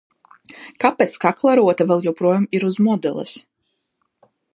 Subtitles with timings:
[0.83, 3.35] Kāpēc kaklarota vēl joprojām ir uz modeles?